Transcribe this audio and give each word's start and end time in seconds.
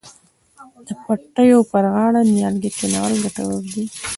د 0.85 0.87
پټیو 1.03 1.59
پر 1.71 1.83
غاړه 1.93 2.21
نیالګي 2.33 2.69
کینول 2.77 3.13
ګټور 3.23 3.61
دي. 3.73 3.83